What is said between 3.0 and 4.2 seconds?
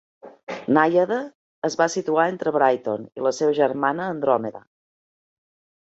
i la seva germana